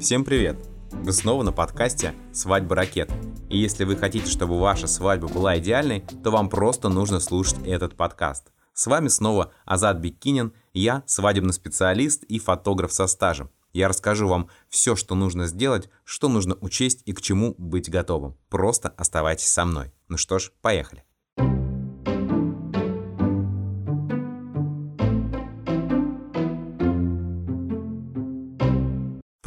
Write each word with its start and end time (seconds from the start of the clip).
Всем 0.00 0.24
привет! 0.24 0.56
Вы 0.92 1.12
снова 1.12 1.42
на 1.42 1.50
подкасте 1.50 2.14
«Свадьба 2.32 2.76
ракет». 2.76 3.10
И 3.50 3.58
если 3.58 3.82
вы 3.82 3.96
хотите, 3.96 4.30
чтобы 4.30 4.60
ваша 4.60 4.86
свадьба 4.86 5.26
была 5.26 5.58
идеальной, 5.58 6.04
то 6.22 6.30
вам 6.30 6.48
просто 6.48 6.88
нужно 6.88 7.18
слушать 7.18 7.58
этот 7.66 7.96
подкаст. 7.96 8.52
С 8.74 8.86
вами 8.86 9.08
снова 9.08 9.50
Азат 9.64 9.98
Бекинин, 9.98 10.52
я 10.72 11.02
свадебный 11.06 11.52
специалист 11.52 12.22
и 12.22 12.38
фотограф 12.38 12.92
со 12.92 13.08
стажем. 13.08 13.50
Я 13.72 13.88
расскажу 13.88 14.28
вам 14.28 14.48
все, 14.68 14.94
что 14.94 15.16
нужно 15.16 15.48
сделать, 15.48 15.90
что 16.04 16.28
нужно 16.28 16.56
учесть 16.60 17.02
и 17.04 17.12
к 17.12 17.20
чему 17.20 17.56
быть 17.58 17.90
готовым. 17.90 18.36
Просто 18.50 18.90
оставайтесь 18.90 19.48
со 19.48 19.64
мной. 19.64 19.92
Ну 20.06 20.16
что 20.16 20.38
ж, 20.38 20.52
поехали. 20.62 21.02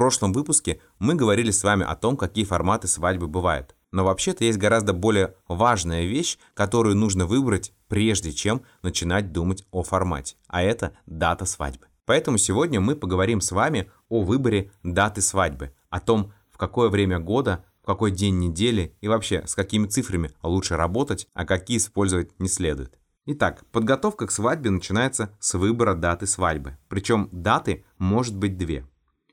Прошлом 0.01 0.33
выпуске 0.33 0.79
мы 0.97 1.13
говорили 1.13 1.51
с 1.51 1.63
вами 1.63 1.85
о 1.87 1.95
том, 1.95 2.17
какие 2.17 2.43
форматы 2.43 2.87
свадьбы 2.87 3.27
бывают. 3.27 3.75
Но 3.91 4.03
вообще-то 4.03 4.43
есть 4.43 4.57
гораздо 4.57 4.93
более 4.93 5.35
важная 5.47 6.05
вещь, 6.05 6.39
которую 6.55 6.95
нужно 6.95 7.27
выбрать, 7.27 7.71
прежде 7.87 8.31
чем 8.31 8.63
начинать 8.81 9.31
думать 9.31 9.63
о 9.69 9.83
формате. 9.83 10.37
А 10.47 10.63
это 10.63 10.93
дата 11.05 11.45
свадьбы. 11.45 11.85
Поэтому 12.07 12.39
сегодня 12.39 12.81
мы 12.81 12.95
поговорим 12.95 13.41
с 13.41 13.51
вами 13.51 13.91
о 14.09 14.23
выборе 14.23 14.71
даты 14.81 15.21
свадьбы, 15.21 15.71
о 15.91 15.99
том, 15.99 16.33
в 16.49 16.57
какое 16.57 16.89
время 16.89 17.19
года, 17.19 17.63
в 17.83 17.85
какой 17.85 18.09
день 18.09 18.39
недели 18.39 18.97
и 19.01 19.07
вообще 19.07 19.45
с 19.45 19.53
какими 19.53 19.85
цифрами 19.85 20.31
лучше 20.41 20.77
работать, 20.77 21.27
а 21.35 21.45
какие 21.45 21.77
использовать 21.77 22.31
не 22.39 22.47
следует. 22.47 22.97
Итак, 23.27 23.65
подготовка 23.71 24.25
к 24.25 24.31
свадьбе 24.31 24.71
начинается 24.71 25.29
с 25.39 25.53
выбора 25.53 25.93
даты 25.93 26.25
свадьбы. 26.25 26.79
Причем 26.89 27.29
даты 27.31 27.85
может 27.99 28.35
быть 28.35 28.57
две. 28.57 28.83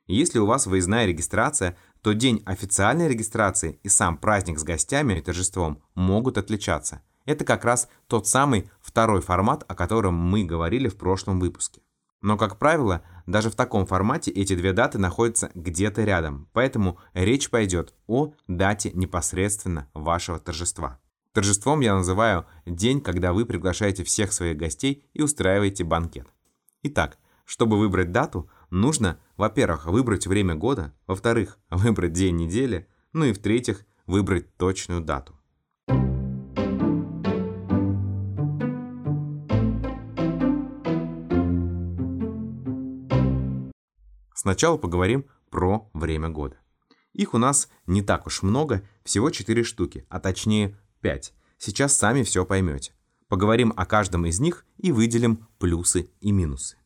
Если 0.09 0.39
у 0.39 0.47
вас 0.47 0.67
выездная 0.67 1.05
регистрация, 1.05 1.77
то 2.01 2.15
день 2.15 2.43
официальной 2.47 3.09
регистрации 3.09 3.79
и 3.83 3.91
сам 3.91 4.17
праздник 4.17 4.59
с 4.59 4.65
гостями 4.65 5.19
и 5.19 5.21
торжеством 5.21 5.83
могут 5.95 6.39
отличаться. 6.39 7.03
Это 7.27 7.45
как 7.45 7.65
раз 7.67 7.91
тот 8.07 8.27
самый 8.27 8.71
второй 8.81 9.21
формат, 9.21 9.65
о 9.69 9.75
котором 9.75 10.15
мы 10.15 10.45
говорили 10.45 10.89
в 10.89 10.97
прошлом 10.97 11.39
выпуске. 11.39 11.83
Но, 12.23 12.39
как 12.39 12.59
правило, 12.59 13.03
даже 13.27 13.51
в 13.51 13.55
таком 13.55 13.85
формате 13.85 14.31
эти 14.31 14.57
две 14.57 14.73
даты 14.73 14.99
находятся 14.99 15.51
где-то 15.55 16.03
рядом, 16.05 16.49
поэтому 16.55 16.99
речь 17.13 17.51
пойдет 17.51 17.95
о 18.07 18.33
дате 18.49 18.91
непосредственно 18.95 19.91
вашего 19.93 20.39
торжества. 20.39 20.99
Торжеством 21.35 21.81
я 21.81 21.95
называю 21.95 22.47
день, 22.65 23.03
когда 23.03 23.35
вы 23.35 23.45
приглашаете 23.45 24.05
всех 24.05 24.33
своих 24.33 24.57
гостей 24.57 25.05
и 25.13 25.21
устраиваете 25.21 25.85
банкет. 25.85 26.27
Итак, 26.83 27.19
чтобы 27.45 27.79
выбрать 27.79 28.11
дату, 28.11 28.49
нужно, 28.71 29.19
во-первых, 29.37 29.87
выбрать 29.87 30.27
время 30.27 30.55
года, 30.55 30.95
во-вторых, 31.07 31.59
выбрать 31.71 32.13
день 32.13 32.37
недели, 32.37 32.89
ну 33.13 33.25
и 33.25 33.33
в-третьих, 33.33 33.85
выбрать 34.07 34.57
точную 34.57 35.01
дату. 35.01 35.35
Сначала 44.35 44.77
поговорим 44.77 45.27
про 45.51 45.91
время 45.93 46.29
года. 46.29 46.59
Их 47.13 47.35
у 47.35 47.39
нас 47.39 47.69
не 47.87 48.03
так 48.03 48.27
уж 48.27 48.43
много, 48.43 48.83
всего 49.05 49.31
4 49.31 49.65
штуки, 49.65 50.07
а 50.09 50.21
точнее 50.21 50.79
5. 51.01 51.35
Сейчас 51.59 51.97
сами 51.97 52.23
все 52.23 52.45
поймете. 52.45 52.93
Поговорим 53.27 53.75
о 53.77 53.85
каждом 53.85 54.27
из 54.27 54.39
них 54.41 54.65
и 54.79 54.93
выделим 54.93 55.49
плюсы 55.59 56.11
и 56.21 56.31
минусы. 56.31 56.77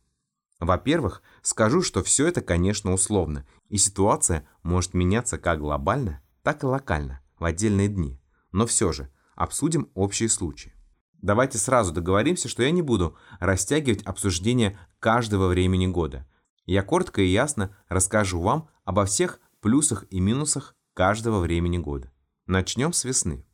Во-первых, 0.63 1.23
скажу, 1.43 1.83
что 1.83 2.05
все 2.05 2.29
это, 2.29 2.41
конечно, 2.41 2.93
условно, 2.93 3.45
и 3.69 3.79
ситуация 3.79 4.47
может 4.63 4.95
меняться 4.95 5.37
как 5.37 5.59
глобально, 5.59 6.23
так 6.45 6.63
и 6.63 6.67
локально, 6.67 7.21
в 7.37 7.45
отдельные 7.45 7.89
дни. 7.89 8.21
Но 8.53 8.65
все 8.67 8.93
же, 8.93 9.11
обсудим 9.35 9.91
общие 9.95 10.29
случаи. 10.29 10.73
Давайте 11.15 11.59
сразу 11.59 11.93
договоримся, 11.93 12.49
что 12.49 12.63
я 12.63 12.71
не 12.71 12.81
буду 12.81 13.17
растягивать 13.41 14.05
обсуждение 14.05 14.79
каждого 15.01 15.49
времени 15.49 15.89
года. 15.89 16.29
Я 16.65 16.85
коротко 16.85 17.23
и 17.23 17.27
ясно 17.27 17.77
расскажу 17.89 18.41
вам 18.41 18.69
обо 18.85 19.05
всех 19.05 19.41
плюсах 19.59 20.05
и 20.11 20.21
минусах 20.21 20.77
каждого 20.95 21.41
времени 21.41 21.79
года. 21.79 22.13
Начнем 22.47 22.93
с 22.93 23.03
весны. 23.03 23.45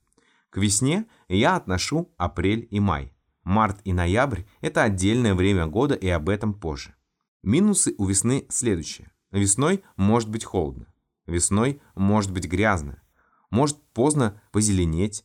К 0.51 0.59
весне 0.59 1.07
я 1.29 1.57
отношу 1.57 2.13
апрель 2.19 2.69
и 2.71 2.81
май. 2.81 3.15
Март 3.45 3.81
и 3.85 3.95
ноябрь– 3.95 4.43
это 4.61 4.83
отдельное 4.83 5.35
время 5.35 5.67
года 5.67 5.95
и 5.95 6.07
об 6.09 6.29
этом 6.29 6.53
позже. 6.53 6.95
Минусы 7.43 7.95
у 7.99 8.07
весны 8.07 8.47
следующие. 8.49 9.13
Весной 9.31 9.85
может 9.97 10.29
быть 10.29 10.45
холодно. 10.45 10.87
Весной 11.27 11.81
может 11.95 12.33
быть 12.33 12.47
грязно. 12.47 13.01
Может 13.51 13.79
поздно 13.93 14.41
позеленеть. 14.51 15.25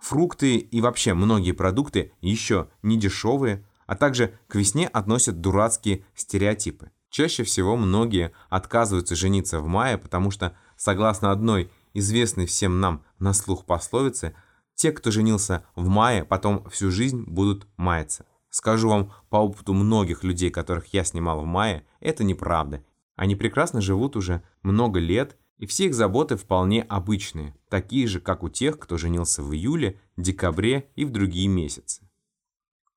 Фрукты 0.00 0.56
и 0.56 0.80
вообще 0.80 1.14
многие 1.14 1.52
продукты 1.52 2.12
еще 2.20 2.68
не 2.82 2.98
дешевые, 2.98 3.64
а 3.86 3.94
также 3.94 4.38
к 4.48 4.56
весне 4.56 4.88
относят 4.88 5.40
дурацкие 5.40 6.04
стереотипы. 6.14 6.90
Чаще 7.08 7.44
всего 7.44 7.76
многие 7.76 8.32
отказываются 8.48 9.14
жениться 9.14 9.60
в 9.60 9.66
мае, 9.68 9.98
потому 9.98 10.32
что, 10.32 10.56
согласно 10.76 11.30
одной 11.30 11.70
известной 11.92 12.46
всем 12.46 12.80
нам 12.80 13.04
на 13.20 13.32
слух 13.32 13.64
пословице, 13.64 14.34
те, 14.74 14.90
кто 14.90 15.12
женился 15.12 15.64
в 15.76 15.86
мае, 15.86 16.24
потом 16.24 16.68
всю 16.68 16.90
жизнь 16.90 17.22
будут 17.22 17.68
маяться. 17.76 18.26
Скажу 18.54 18.88
вам 18.88 19.12
по 19.30 19.38
опыту 19.38 19.72
многих 19.72 20.22
людей, 20.22 20.48
которых 20.48 20.94
я 20.94 21.02
снимал 21.02 21.40
в 21.40 21.44
мае, 21.44 21.84
это 21.98 22.22
неправда. 22.22 22.84
Они 23.16 23.34
прекрасно 23.34 23.80
живут 23.80 24.14
уже 24.14 24.44
много 24.62 25.00
лет, 25.00 25.36
и 25.58 25.66
все 25.66 25.86
их 25.86 25.94
заботы 25.96 26.36
вполне 26.36 26.82
обычные, 26.82 27.56
такие 27.68 28.06
же, 28.06 28.20
как 28.20 28.44
у 28.44 28.48
тех, 28.48 28.78
кто 28.78 28.96
женился 28.96 29.42
в 29.42 29.52
июле, 29.52 30.00
декабре 30.16 30.88
и 30.94 31.04
в 31.04 31.10
другие 31.10 31.48
месяцы. 31.48 32.08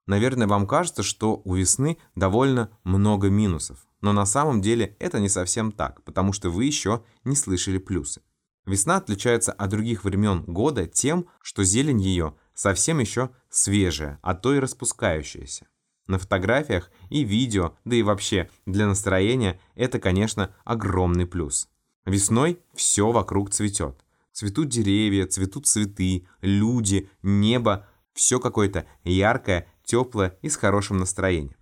Наверное, 0.06 0.46
вам 0.46 0.68
кажется, 0.68 1.02
что 1.02 1.42
у 1.44 1.56
весны 1.56 1.98
довольно 2.14 2.70
много 2.84 3.32
минусов, 3.32 3.88
но 4.00 4.14
на 4.14 4.28
самом 4.28 4.62
деле 4.62 4.96
это 5.00 5.20
не 5.20 5.28
совсем 5.28 5.72
так, 5.72 6.04
потому 6.04 6.34
что 6.34 6.52
вы 6.52 6.66
еще 6.66 7.04
не 7.24 7.36
слышали 7.36 7.80
плюсы. 7.80 8.22
Весна 8.68 8.98
отличается 8.98 9.54
от 9.54 9.72
других 9.72 10.04
времен 10.04 10.44
года 10.44 10.86
тем, 10.86 11.26
что 11.42 11.64
зелень 11.64 12.02
ее– 12.02 12.36
совсем 12.58 12.98
еще 12.98 13.30
свежая, 13.50 14.20
а 14.24 14.34
то 14.34 14.54
и 14.54 14.60
распускающаяся. 14.60 15.68
На 16.08 16.18
фотографиях 16.18 16.90
и 17.10 17.24
видео, 17.24 17.78
да 17.86 17.96
и 17.96 18.02
вообще 18.02 18.50
для 18.66 18.88
настроения 18.88 19.60
это, 19.76 20.00
конечно, 20.00 20.56
огромный 20.66 21.28
плюс. 21.28 21.70
Весной 22.06 22.60
все 22.74 23.12
вокруг 23.12 23.52
цветет. 23.52 24.04
Цветут 24.32 24.70
деревья, 24.70 25.28
цветут 25.28 25.68
цветы, 25.68 26.28
люди, 26.42 27.10
небо, 27.22 27.88
все 28.14 28.40
какое-то 28.40 28.88
яркое, 29.04 29.68
теплое 29.84 30.38
и 30.42 30.50
с 30.50 30.56
хорошим 30.56 30.98
настроением. 30.98 31.56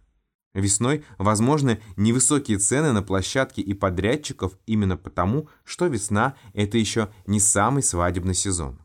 Весной 0.53 1.03
возможны 1.17 1.81
невысокие 1.97 2.57
цены 2.57 2.94
на 2.94 3.03
площадки 3.03 3.59
и 3.59 3.73
подрядчиков 3.73 4.57
именно 4.66 4.95
потому, 4.95 5.50
что 5.66 5.88
весна– 5.88 6.35
это 6.53 6.77
еще 6.77 7.09
не 7.25 7.41
самый 7.41 7.83
свадебный 7.83 8.35
сезон. 8.35 8.79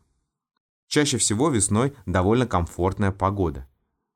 Чаще 0.91 1.17
всего 1.17 1.49
весной 1.49 1.93
довольно 2.05 2.45
комфортная 2.45 3.13
погода. 3.13 3.65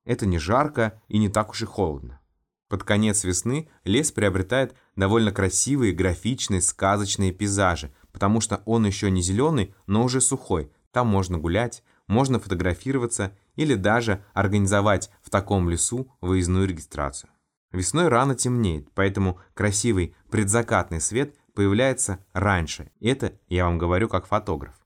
Это 0.04 0.26
не 0.26 0.38
жарко 0.38 1.02
и 1.08 1.20
не 1.20 1.30
так 1.30 1.52
уж 1.52 1.62
и 1.62 1.66
холодно. 1.66 2.20
Под 2.68 2.84
конец 2.84 3.24
весны 3.24 3.70
лес 3.86 4.12
приобретает 4.12 4.76
довольно 4.98 5.32
красивые, 5.32 5.94
графичные, 5.94 6.60
сказочные 6.60 7.32
пейзажи, 7.32 7.94
потому 8.12 8.42
что 8.42 8.62
он 8.66 8.86
еще 8.86 9.10
не 9.10 9.22
зеленый, 9.22 9.74
но 9.88 10.04
уже 10.04 10.20
сухой. 10.20 10.70
Там 10.92 11.08
можно 11.08 11.38
гулять, 11.38 11.82
можно 12.08 12.40
фотографироваться 12.42 13.32
или 13.56 13.76
даже 13.76 14.26
организовать 14.34 15.10
в 15.24 15.30
таком 15.30 15.70
лесу 15.70 16.12
выездную 16.20 16.68
регистрацию. 16.68 17.30
Весной 17.72 18.10
рано 18.10 18.36
темнеет, 18.36 18.90
поэтому 18.94 19.40
красивый 19.54 20.14
предзакатный 20.30 21.00
свет 21.00 21.36
появляется 21.54 22.20
раньше. 22.34 22.92
Это 23.00 23.32
я 23.48 23.64
вам 23.64 23.78
говорю 23.78 24.10
как 24.10 24.28
фотограф. 24.28 24.85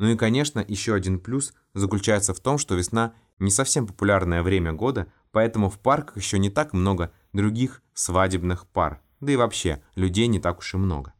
Ну 0.00 0.08
и, 0.08 0.16
конечно, 0.16 0.64
еще 0.66 0.94
один 0.94 1.20
плюс 1.20 1.52
заключается 1.74 2.32
в 2.32 2.40
том, 2.40 2.56
что 2.56 2.74
весна 2.74 3.12
не 3.38 3.50
совсем 3.50 3.86
популярное 3.86 4.42
время 4.42 4.72
года, 4.72 5.12
поэтому 5.30 5.68
в 5.68 5.78
парках 5.78 6.16
еще 6.16 6.38
не 6.38 6.48
так 6.48 6.72
много 6.72 7.12
других 7.34 7.82
свадебных 7.92 8.66
пар. 8.66 9.02
Да 9.20 9.30
и 9.30 9.36
вообще, 9.36 9.82
людей 9.96 10.26
не 10.26 10.40
так 10.40 10.60
уж 10.60 10.72
и 10.72 10.78
много. 10.78 11.12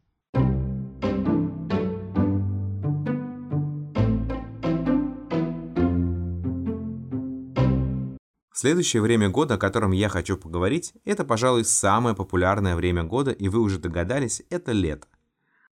Следующее 8.51 9.03
время 9.03 9.29
года, 9.29 9.53
о 9.53 9.59
котором 9.59 9.91
я 9.91 10.09
хочу 10.09 10.37
поговорить, 10.37 10.93
это, 11.05 11.23
пожалуй, 11.23 11.65
самое 11.65 12.15
популярное 12.15 12.75
время 12.75 13.03
года, 13.03 13.29
и 13.29 13.47
вы 13.47 13.59
уже 13.59 13.77
догадались, 13.77 14.41
это 14.49 14.71
лето. 14.71 15.07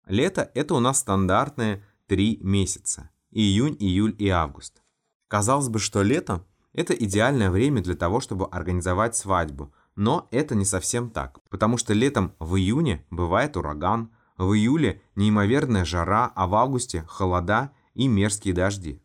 Лето– 0.07 0.51
это 0.53 0.73
у 0.73 0.81
нас 0.81 0.99
стандартное 0.99 1.81
три 2.07 2.39
месяца– 2.41 3.09
июнь, 3.31 3.75
июль 3.79 4.15
и 4.17 4.29
август. 4.29 4.81
Казалось 5.27 5.67
бы, 5.67 5.79
что 5.79 6.01
лето– 6.01 6.45
это 6.73 6.93
идеальное 6.93 7.51
время 7.51 7.81
для 7.83 7.95
того, 7.95 8.21
чтобы 8.21 8.45
организовать 8.47 9.15
свадьбу, 9.15 9.73
но 9.95 10.27
это 10.31 10.55
не 10.55 10.63
совсем 10.63 11.09
так, 11.09 11.39
потому 11.49 11.77
что 11.77 11.93
летом 11.93 12.33
в 12.39 12.55
июне 12.55 13.05
бывает 13.09 13.57
ураган, 13.57 14.11
В 14.37 14.53
июле 14.53 15.01
неимоверная 15.15 15.83
жара, 15.83 16.31
а 16.35 16.45
в 16.45 16.53
августе 16.53 17.03
холода 17.07 17.71
и 17.95 18.07
мерзкие 18.07 18.53
дожди. 18.53 19.01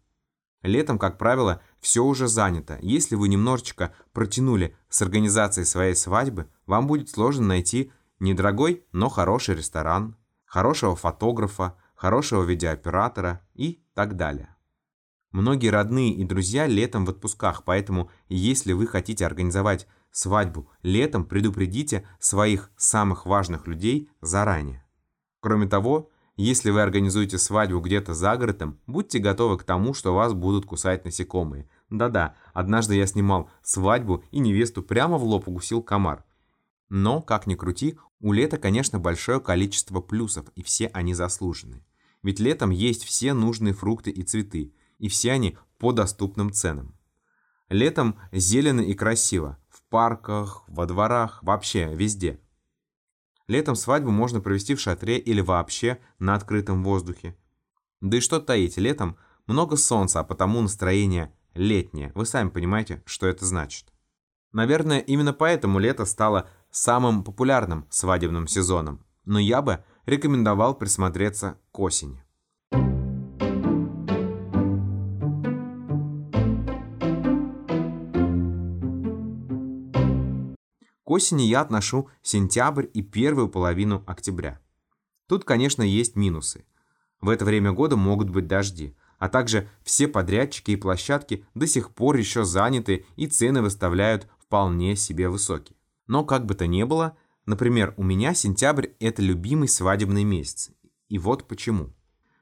Летом, 0.63 0.99
как 0.99 1.17
правило, 1.17 1.63
все 1.81 2.05
уже 2.05 2.29
занято. 2.29 2.79
Если 2.83 3.17
вы 3.17 3.29
немножечко 3.29 3.95
протянули 4.13 4.77
с 4.91 5.01
организацией 5.01 5.65
своей 5.65 5.95
свадьбы, 5.95 6.49
вам 6.67 6.87
будет 6.87 7.09
сложно 7.09 7.47
найти 7.47 7.91
недорогой, 8.21 8.85
но 8.93 9.09
хороший 9.09 9.57
ресторан, 9.57 10.17
хорошего 10.45 10.95
фотографа, 10.95 11.77
хорошего 12.03 12.43
видеооператора 12.43 13.43
и 13.55 13.81
так 13.95 14.17
далее. 14.17 14.57
Многие 15.31 15.69
родные 15.69 16.13
и 16.13 16.25
друзья 16.25 16.67
летом 16.67 17.05
в 17.05 17.11
отпусках, 17.11 17.63
поэтому 17.63 18.11
если 18.29 18.73
вы 18.73 18.89
хотите 18.89 19.25
организовать 19.25 19.87
свадьбу 20.11 20.69
летом, 20.83 21.25
предупредите 21.25 22.05
своих 22.19 22.73
самых 22.77 23.25
важных 23.25 23.69
людей 23.69 24.11
заранее. 24.21 24.85
Кроме 25.39 25.69
того, 25.69 26.11
если 26.35 26.71
вы 26.71 26.83
организуете 26.83 27.39
свадьбу 27.39 27.79
где-то 27.79 28.15
за 28.15 28.37
городом, 28.37 28.81
будьте 28.89 29.21
готовы 29.21 29.57
к 29.57 29.63
тому, 29.63 29.95
что 29.95 30.13
вас 30.13 30.33
будут 30.33 30.67
кусать 30.67 31.05
насекомые. 31.05 31.71
Да-да, 31.89 32.35
однажды 32.53 32.97
я 32.97 33.07
снимал 33.07 33.49
свадьбу 33.63 34.25
и 34.33 34.41
невесту 34.41 34.83
прямо 34.83 35.19
в 35.19 35.23
лоб 35.23 35.47
укусил 35.47 35.85
комар. 35.85 36.25
Но, 36.89 37.23
как 37.23 37.47
ни 37.47 37.55
крути, 37.55 37.97
у 38.19 38.33
лета, 38.33 38.59
конечно, 38.59 38.99
большое 38.99 39.41
количество 39.41 40.01
плюсов, 40.01 40.47
и 40.57 40.65
все 40.65 40.89
они 40.89 41.15
заслужены. 41.15 41.85
Ведь 42.23 42.41
летом 42.41 42.71
есть 42.71 43.05
все 43.05 43.35
нужные 43.35 43.75
фрукты 43.75 44.11
и 44.11 44.23
цветы, 44.23 44.75
и 44.99 45.09
все 45.09 45.33
они 45.33 45.59
по 45.79 45.93
доступным 45.93 46.53
ценам. 46.53 46.97
Летом 47.69 48.19
зелено 48.33 48.81
и 48.81 48.95
красиво, 48.95 49.59
в 49.69 49.83
парках, 49.89 50.65
во 50.69 50.87
дворах, 50.87 51.43
вообще 51.43 51.95
везде. 51.95 52.41
Летом 53.49 53.75
свадьбу 53.75 54.11
можно 54.11 54.41
провести 54.41 54.75
в 54.75 54.81
шатре 54.81 55.19
или 55.19 55.41
вообще 55.41 55.99
на 56.19 56.35
открытом 56.35 56.85
воздухе. 56.85 57.37
Да 58.01 58.17
и 58.17 58.21
что 58.21 58.41
таить, 58.41 58.77
летом 58.77 59.17
много 59.47 59.77
солнца, 59.77 60.21
а 60.21 60.25
потому 60.25 60.61
настроение 60.61 61.33
летнее. 61.55 62.13
Вы 62.15 62.27
сами 62.27 62.51
понимаете, 62.51 63.03
что 63.05 63.27
это 63.27 63.45
значит. 63.45 63.93
Наверное, 64.53 65.01
именно 65.01 65.33
поэтому 65.33 65.79
лето 65.79 66.05
стало 66.05 66.49
самым 66.71 67.25
популярным 67.25 67.87
свадебным 67.91 68.47
сезоном. 68.47 69.05
Но 69.25 69.39
я 69.39 69.63
бы 69.63 69.85
рекомендовал 70.07 70.75
присмотреться 70.75 71.59
к 71.71 71.79
осени. 71.79 72.23
К 81.05 81.11
осени 81.11 81.43
я 81.43 81.61
отношу 81.61 82.09
сентябрь 82.23 82.87
и 82.95 83.03
первую 83.03 83.49
половину 83.49 84.03
октября. 84.07 84.61
Тут, 85.29 85.45
конечно, 85.45 85.83
есть 85.83 86.17
минусы. 86.17 86.65
В 87.21 87.29
это 87.29 87.45
время 87.45 87.73
года 87.73 87.97
могут 87.97 88.31
быть 88.31 88.47
дожди, 88.47 88.97
а 89.19 89.29
также 89.29 89.69
все 89.85 90.09
подрядчики 90.09 90.73
и 90.73 90.77
площадки 90.77 91.45
до 91.55 91.67
сих 91.67 91.91
пор 91.95 92.17
еще 92.17 92.45
заняты 92.45 93.07
и 93.17 93.27
цены 93.27 93.63
выставляют 93.63 94.27
вполне 94.39 94.97
себе 94.97 95.29
высокие. 95.29 95.77
Но 96.07 96.25
как 96.25 96.45
бы 96.45 96.55
то 96.55 96.67
ни 96.67 96.83
было, 96.83 97.17
например, 97.47 97.95
у 97.97 98.03
меня 98.03 98.35
сентябрь– 98.35 98.89
это 99.01 99.23
любимый 99.23 99.69
свадебный 99.69 100.25
месяц. 100.25 100.71
И 101.09 101.19
вот 101.19 101.49
почему. 101.49 101.95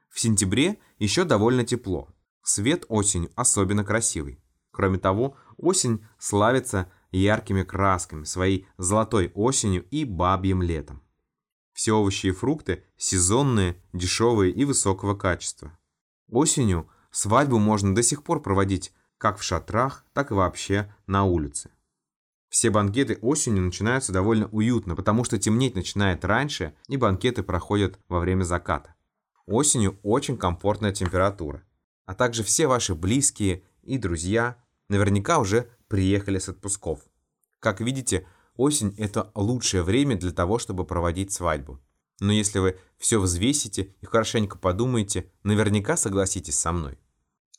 В 0.09 0.19
сентябре 0.19 0.77
еще 0.99 1.23
довольно 1.23 1.63
тепло. 1.63 2.09
Свет 2.43 2.85
осенью 2.89 3.31
особенно 3.35 3.83
красивый. 3.83 4.43
Кроме 4.71 4.97
того, 4.97 5.35
осень 5.57 6.05
славится 6.17 6.91
яркими 7.11 7.63
красками, 7.63 8.23
своей 8.23 8.67
золотой 8.77 9.31
осенью 9.35 9.85
и 9.89 10.05
бабьим 10.05 10.61
летом. 10.61 11.01
Все 11.73 11.93
овощи 11.93 12.27
и 12.27 12.31
фрукты 12.31 12.83
сезонные, 12.97 13.81
дешевые 13.93 14.51
и 14.51 14.65
высокого 14.65 15.15
качества. 15.15 15.77
Осенью 16.29 16.89
свадьбу 17.11 17.59
можно 17.59 17.93
до 17.95 18.03
сих 18.03 18.23
пор 18.23 18.41
проводить 18.41 18.93
как 19.17 19.37
в 19.37 19.43
шатрах, 19.43 20.05
так 20.13 20.31
и 20.31 20.33
вообще 20.33 20.93
на 21.05 21.25
улице. 21.25 21.71
Все 22.51 22.69
банкеты 22.69 23.17
осенью 23.21 23.63
начинаются 23.63 24.11
довольно 24.11 24.49
уютно, 24.49 24.97
потому 24.97 25.23
что 25.23 25.39
темнеть 25.39 25.73
начинает 25.73 26.25
раньше, 26.25 26.75
и 26.89 26.97
банкеты 26.97 27.43
проходят 27.43 27.97
во 28.09 28.19
время 28.19 28.43
заката. 28.43 28.93
Осенью 29.45 29.97
очень 30.03 30.37
комфортная 30.37 30.91
температура, 30.91 31.63
а 32.05 32.13
также 32.13 32.43
все 32.43 32.67
ваши 32.67 32.93
близкие 32.93 33.63
и 33.83 33.97
друзья 33.97 34.57
наверняка 34.89 35.39
уже 35.39 35.69
приехали 35.87 36.39
с 36.39 36.49
отпусков. 36.49 36.99
Как 37.61 37.79
видите, 37.79 38.27
осень– 38.57 38.93
это 38.97 39.31
лучшее 39.33 39.83
время 39.83 40.17
для 40.17 40.31
того, 40.31 40.59
чтобы 40.59 40.85
проводить 40.85 41.31
свадьбу. 41.31 41.79
Но 42.19 42.33
если 42.33 42.59
вы 42.59 42.77
все 42.97 43.21
взвесите 43.21 43.95
и 44.01 44.05
хорошенько 44.05 44.57
подумаете, 44.57 45.31
наверняка 45.43 45.95
согласитесь 45.95 46.59
со 46.59 46.73
мной. 46.73 46.99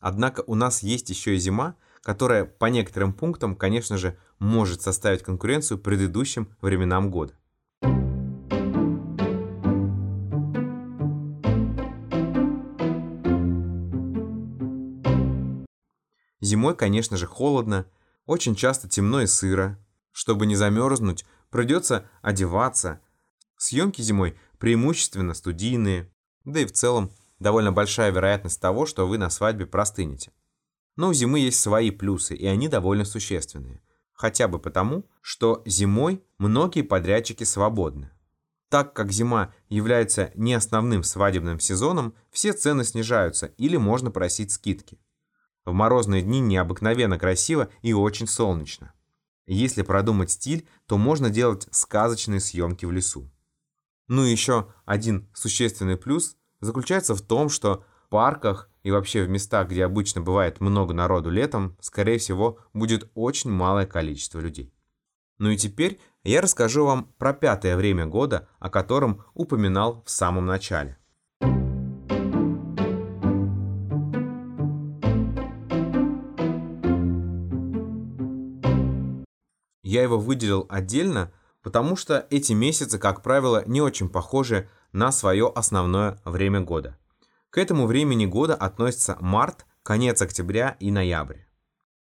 Однако 0.01 0.45
у 0.47 0.55
нас 0.55 0.83
есть 0.83 1.09
еще 1.09 1.35
и 1.35 1.39
зима, 1.39 1.77
которая 2.03 2.45
по 2.45 2.67
некоторым 2.67 3.13
пунктам, 3.13 3.57
конечно 3.57 3.97
же, 3.97 4.19
может 4.43 4.83
составить 4.83 5.23
конкуренцию 5.23 5.79
предыдущим 5.79 6.55
временам 6.61 7.11
года. 7.11 7.35
Зимой, 16.41 16.77
конечно 16.77 17.17
же, 17.17 17.27
холодно, 17.27 17.87
очень 18.27 18.57
часто 18.57 18.89
темно 18.89 19.23
и 19.23 19.27
сыро. 19.27 19.79
Чтобы 20.11 20.47
не 20.47 20.57
замерзнуть, 20.57 21.25
придется 21.51 22.11
одеваться. 22.21 23.01
Съемки 23.57 24.03
зимой 24.03 24.37
преимущественно 24.59 25.35
студийные, 25.35 26.13
да 26.45 26.61
и 26.61 26.67
в 26.67 26.73
целом 26.73 27.13
довольно 27.39 27.71
большая 27.71 28.11
вероятность 28.11 28.61
того, 28.61 28.87
что 28.87 29.07
вы 29.07 29.19
на 29.19 29.31
свадьбе 29.31 29.67
простынете. 29.67 30.33
Но 30.97 31.11
у 31.11 31.15
зимы 31.15 31.39
есть 31.39 31.61
свои 31.61 31.93
плюсы, 31.93 32.35
и 32.35 32.45
они 32.45 32.69
довольно 32.69 33.05
существенные. 33.05 33.81
Хотя 34.23 34.47
бы 34.47 34.61
потому, 34.61 35.05
что 35.21 35.65
зимой 35.67 36.23
многие 36.39 36.83
подрядчики 36.83 37.43
свободны. 37.43 38.13
Так 38.69 38.95
как 38.95 39.11
зима 39.11 39.53
является 39.69 40.31
не 40.37 40.55
основным 40.55 41.03
свадебным 41.03 41.59
сезоном, 41.59 42.15
все 42.31 42.53
цены 42.53 42.85
снижаются 42.85 43.47
или 43.57 43.77
можно 43.77 44.13
просить 44.13 44.53
скидки. 44.53 45.01
В 45.65 45.73
морозные 45.73 46.23
дни 46.23 46.39
необыкновенно 46.39 47.19
красиво 47.19 47.69
и 47.81 47.93
очень 47.95 48.29
солнечно. 48.29 48.93
Если 49.47 49.83
продумать 49.83 50.31
стиль, 50.31 50.69
то 50.87 50.99
можно 50.99 51.29
делать 51.29 51.67
сказочные 51.73 52.39
съемки 52.39 52.85
в 52.85 52.93
лесу. 52.93 53.29
Ну 54.07 54.25
и 54.25 54.31
еще 54.31 54.73
один 54.85 55.29
существенный 55.35 55.97
плюс 55.97 56.37
заключается 56.61 57.17
в 57.17 57.23
том, 57.23 57.49
что 57.49 57.85
в 58.05 58.09
парках 58.09 58.71
и 58.83 58.91
вообще 58.91 59.25
в 59.25 59.29
местах, 59.29 59.69
где 59.69 59.85
обычно 59.85 60.21
бывает 60.21 60.61
много 60.61 60.93
народу 60.95 61.31
летом, 61.31 61.77
скорее 61.81 62.19
всего, 62.19 62.59
будет 62.73 63.11
очень 63.15 63.51
малое 63.51 63.87
количество 63.87 64.41
людей. 64.41 64.73
Ну 65.39 65.51
и 65.51 65.57
теперь 65.57 66.01
я 66.25 66.41
расскажу 66.41 66.85
вам 66.85 67.13
про 67.19 67.33
пятое 67.33 67.77
время 67.77 68.07
года, 68.07 68.49
о 68.59 68.71
котором 68.71 69.25
упоминал 69.35 70.03
в 70.07 70.11
самом 70.11 70.47
начале. 70.47 70.99
Я 79.83 80.03
его 80.03 80.19
выделил 80.19 80.67
отдельно, 80.71 81.33
потому 81.61 81.97
что 81.97 82.27
эти 82.31 82.55
месяцы, 82.55 82.99
как 82.99 83.23
правило, 83.23 83.63
не 83.67 83.83
очень 83.83 84.09
похожи 84.09 84.69
на 84.93 85.13
свое 85.13 85.53
основное 85.55 86.19
время 86.25 86.61
года. 86.61 86.97
К 87.53 87.59
этому 87.59 87.87
времени 87.87 88.25
года 88.25 88.55
относятся 88.55 89.19
март, 89.21 89.67
конец 89.83 90.23
октября 90.23 90.75
и 90.81 90.91
ноябрь. 90.91 91.41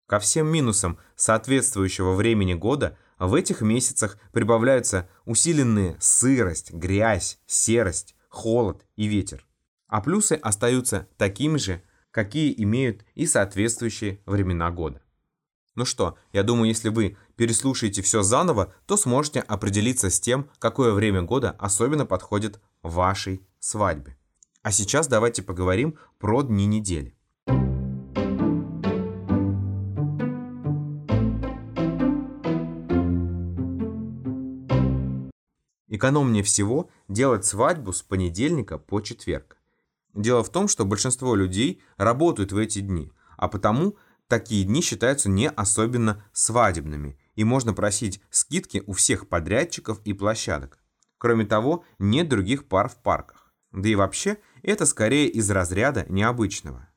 Ко 0.06 0.20
всем 0.20 0.48
минусам 0.48 1.00
соответствующего 1.16 2.16
времени 2.16 2.54
года 2.54 2.98
в 3.18 3.34
этих 3.34 3.62
месяцах 3.62 4.18
прибавляются 4.34 5.08
усиленные 5.24 5.96
сырость, 6.02 6.74
грязь, 6.74 7.40
серость, 7.46 8.14
холод 8.28 8.86
и 8.98 9.06
ветер. 9.06 9.48
А 9.88 10.02
плюсы 10.02 10.34
остаются 10.34 11.08
такими 11.16 11.58
же, 11.58 11.82
какие 12.12 12.54
имеют 12.62 13.06
и 13.16 13.26
соответствующие 13.26 14.20
времена 14.26 14.70
года. 14.70 15.02
Ну 15.76 15.86
что, 15.86 16.18
я 16.34 16.44
думаю, 16.44 16.68
если 16.68 16.90
вы 16.90 17.16
переслушаете 17.38 18.02
все 18.02 18.22
заново, 18.22 18.74
то 18.86 18.98
сможете 18.98 19.40
определиться 19.40 20.10
с 20.10 20.20
тем, 20.20 20.50
какое 20.60 20.92
время 20.92 21.22
года 21.22 21.52
особенно 21.52 22.06
подходит 22.06 22.60
вашей 22.82 23.48
свадьбе. 23.60 24.17
А 24.68 24.72
сейчас 24.72 25.08
давайте 25.08 25.44
поговорим 25.44 25.98
про 26.20 26.42
дни 26.42 26.66
недели. 26.66 27.16
Экономнее 35.88 36.44
всего 36.44 36.90
делать 37.08 37.46
свадьбу 37.46 37.94
с 37.94 38.02
понедельника 38.02 38.78
по 38.78 39.00
четверг. 39.00 39.58
Дело 40.14 40.44
в 40.44 40.50
том, 40.50 40.68
что 40.68 40.84
большинство 40.84 41.34
людей 41.34 41.82
работают 41.96 42.52
в 42.52 42.58
эти 42.58 42.80
дни, 42.80 43.14
а 43.38 43.48
потому 43.48 43.96
такие 44.28 44.66
дни 44.66 44.82
считаются 44.82 45.30
не 45.30 45.50
особенно 45.50 46.26
свадебными, 46.34 47.18
и 47.36 47.46
можно 47.46 47.74
просить 47.74 48.20
скидки 48.30 48.84
у 48.86 48.92
всех 48.92 49.30
подрядчиков 49.30 50.02
и 50.04 50.12
площадок. 50.12 50.80
Кроме 51.18 51.46
того, 51.46 51.86
нет 52.00 52.28
других 52.28 52.68
пар 52.68 52.90
в 52.90 52.98
парках. 52.98 53.48
Да 53.72 53.90
и 53.90 53.96
вообще, 53.96 54.38
это 54.64 54.86
скорее 54.86 55.28
из 55.28 55.50
разряда 55.50 56.06
необычного. 56.10 56.88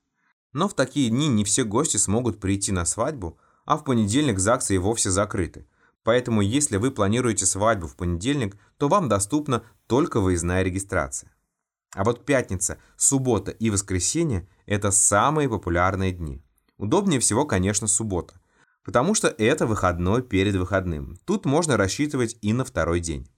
Но 0.52 0.69
в 0.69 0.75
такие 0.75 1.11
дни 1.11 1.29
не 1.29 1.45
все 1.45 1.64
гости 1.64 1.97
смогут 1.97 2.40
прийти 2.40 2.73
на 2.73 2.85
свадьбу, 2.85 3.38
а 3.64 3.76
в 3.76 3.85
понедельник 3.85 4.38
ЗАГСы 4.38 4.75
и 4.75 4.79
вовсе 4.79 5.11
закрыты. 5.11 5.67
Поэтому 6.02 6.40
если 6.40 6.76
вы 6.76 6.90
планируете 6.90 7.47
свадьбу 7.47 7.87
в 7.87 7.97
понедельник, 7.97 8.57
то 8.79 8.88
вам 8.88 9.09
доступна 9.09 9.62
только 9.87 10.21
выездная 10.21 10.62
регистрация. 10.62 11.31
А 11.95 12.05
вот 12.05 12.25
пятница, 12.25 12.79
суббота 12.97 13.50
и 13.50 13.71
воскресенье– 13.71 14.49
это 14.67 14.90
самые 14.90 15.49
популярные 15.49 16.12
дни. 16.12 16.43
Удобнее 16.79 17.21
всего, 17.21 17.45
конечно, 17.45 17.87
суббота, 17.87 18.40
потому 18.85 19.14
что 19.14 19.29
это 19.29 19.67
выходной 19.67 20.23
перед 20.23 20.55
выходным. 20.55 21.19
Тут 21.26 21.45
можно 21.45 21.76
рассчитывать 21.76 22.38
и 22.40 22.52
на 22.52 22.64
второй 22.64 23.00
день. 23.00 23.29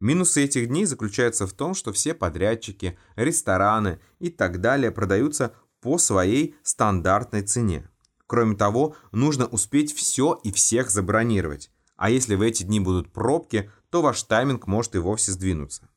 Минусы 0.00 0.44
этих 0.44 0.68
дней 0.68 0.84
заключаются 0.84 1.46
в 1.46 1.52
том, 1.52 1.74
что 1.74 1.92
все 1.92 2.14
подрядчики, 2.14 2.98
рестораны 3.16 4.00
и 4.20 4.30
так 4.30 4.60
далее 4.60 4.92
продаются 4.92 5.54
по 5.80 5.98
своей 5.98 6.54
стандартной 6.62 7.42
цене. 7.42 7.88
Кроме 8.26 8.56
того, 8.56 8.94
нужно 9.10 9.46
успеть 9.46 9.92
все 9.92 10.38
и 10.44 10.52
всех 10.52 10.90
забронировать. 10.90 11.70
А 11.96 12.10
если 12.10 12.36
в 12.36 12.42
эти 12.42 12.62
дни 12.62 12.78
будут 12.78 13.12
пробки, 13.12 13.70
то 13.90 14.02
ваш 14.02 14.22
тайминг 14.22 14.66
может 14.66 14.94
и 14.94 14.98
вовсе 14.98 15.32
сдвинуться. 15.32 15.88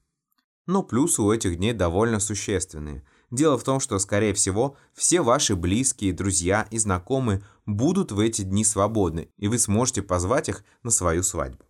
Но 0.66 0.82
плюсы 0.82 1.22
у 1.22 1.32
этих 1.32 1.58
дней 1.58 1.74
довольно 1.74 2.20
существенные. 2.20 3.04
Дело 3.30 3.58
в 3.58 3.64
том, 3.64 3.80
что, 3.80 4.00
скорее 4.00 4.34
всего, 4.34 4.78
все 4.94 5.22
ваши 5.22 5.56
близкие, 5.56 6.14
друзья 6.14 6.68
и 6.72 6.78
знакомые 6.78 7.44
будут 7.66 8.12
в 8.12 8.20
эти 8.20 8.42
дни 8.42 8.64
свободны, 8.64 9.30
и 9.38 9.48
вы 9.48 9.60
сможете 9.60 10.02
позвать 10.02 10.50
их 10.50 10.64
на 10.84 10.90
свою 10.90 11.24
свадьбу. 11.24 11.66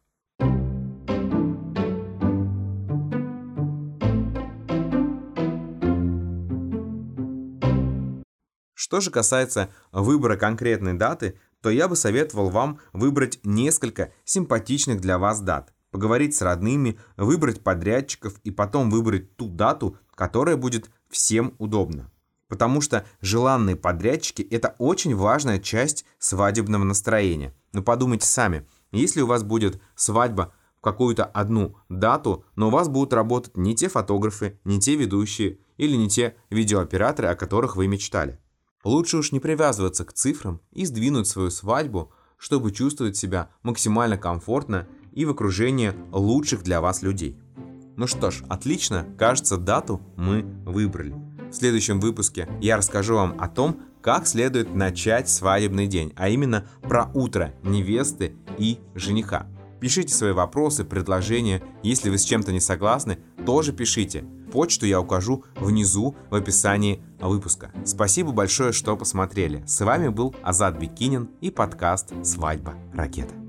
Что 8.92 9.00
же 9.00 9.10
касается 9.10 9.70
выбора 9.94 10.36
конкретной 10.36 10.96
даты, 10.96 11.40
то 11.62 11.70
я 11.70 11.88
бы 11.88 11.96
советовал 11.96 12.50
вам 12.50 12.82
выбрать 12.92 13.40
несколько 13.46 14.12
симпатичных 14.26 15.00
для 15.00 15.18
вас 15.18 15.40
дат, 15.40 15.74
поговорить 15.92 16.36
с 16.36 16.42
родными, 16.42 17.00
выбрать 17.16 17.64
подрядчиков 17.64 18.38
и 18.44 18.52
потом 18.52 18.90
выбрать 18.90 19.38
ту 19.38 19.48
дату, 19.48 19.96
которая 20.14 20.58
будет 20.58 20.90
всем 21.10 21.56
удобна. 21.58 22.12
Потому 22.50 22.82
что 22.82 23.06
желанные 23.22 23.78
подрядчики– 23.78 24.42
это 24.52 24.76
очень 24.78 25.16
важная 25.16 25.60
часть 25.60 26.04
свадебного 26.20 26.84
настроения. 26.84 27.56
Но 27.72 27.84
подумайте 27.84 28.28
сами, 28.28 28.68
если 28.92 29.22
у 29.22 29.26
вас 29.26 29.44
будет 29.44 29.82
свадьба 29.96 30.54
в 30.80 30.82
какую-то 30.82 31.24
одну 31.24 31.78
дату, 31.88 32.44
но 32.58 32.68
у 32.68 32.72
вас 32.72 32.90
будут 32.90 33.14
работать 33.14 33.56
не 33.56 33.74
те 33.74 33.88
фотографы, 33.88 34.60
не 34.66 34.82
те 34.82 34.98
ведущие 34.98 35.60
или 35.78 35.96
не 35.96 36.10
те 36.10 36.36
видеооператоры, 36.50 37.30
о 37.30 37.36
которых 37.36 37.78
вы 37.78 37.88
мечтали. 37.88 38.38
Лучше 38.84 39.18
уж 39.18 39.32
не 39.32 39.40
привязываться 39.40 40.06
к 40.06 40.14
цифрам 40.14 40.60
и 40.72 40.86
сдвинуть 40.86 41.28
свою 41.28 41.52
свадьбу, 41.52 42.12
чтобы 42.38 42.72
чувствовать 42.72 43.16
себя 43.16 43.50
максимально 43.62 44.18
комфортно 44.18 44.88
и 45.12 45.26
в 45.26 45.30
окружении 45.30 45.94
лучших 46.12 46.64
для 46.64 46.82
вас 46.82 47.04
людей. 47.04 47.38
Ну 47.96 48.08
что 48.08 48.32
ж, 48.32 48.44
отлично, 48.50 49.06
кажется, 49.18 49.58
дату 49.58 50.02
мы 50.16 50.42
выбрали. 50.66 51.14
В 51.52 51.54
следующем 51.54 52.00
выпуске 52.00 52.50
я 52.62 52.78
расскажу 52.78 53.16
вам 53.16 53.36
о 53.40 53.48
том, 53.48 53.82
как 54.02 54.26
следует 54.26 54.74
начать 54.74 55.30
свадебный 55.30 55.86
день, 55.86 56.14
а 56.16 56.30
именно 56.30 56.66
про 56.82 57.12
утро 57.14 57.54
невесты 57.62 58.36
и 58.58 58.80
жениха. 58.96 59.48
Пишите 59.80 60.14
свои 60.14 60.32
вопросы, 60.32 60.84
предложения. 60.84 61.62
Если 61.84 62.10
вы 62.10 62.18
с 62.18 62.24
чем-то 62.24 62.52
не 62.52 62.60
согласны, 62.60 63.20
тоже 63.46 63.74
пишите. 63.74 64.24
Почту 64.52 64.86
я 64.86 65.02
укажу 65.02 65.44
внизу 65.56 66.16
в 66.30 66.36
описании 66.36 67.04
выпуска. 67.28 67.72
Спасибо 67.86 68.32
большое, 68.32 68.72
что 68.72 68.96
посмотрели. 68.98 69.64
С 69.66 69.84
вами 69.84 70.10
был 70.10 70.36
Азат 70.44 70.78
Бикинин 70.78 71.30
и 71.42 71.52
подкаст 71.52 72.14
«Свадьба. 72.24 72.76
Ракета». 72.94 73.41